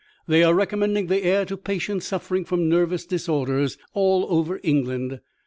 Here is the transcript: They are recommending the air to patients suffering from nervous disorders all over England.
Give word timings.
They 0.27 0.41
are 0.41 0.55
recommending 0.55 1.05
the 1.05 1.23
air 1.23 1.45
to 1.45 1.55
patients 1.55 2.07
suffering 2.07 2.43
from 2.43 2.67
nervous 2.67 3.05
disorders 3.05 3.77
all 3.93 4.25
over 4.31 4.59
England. 4.63 5.19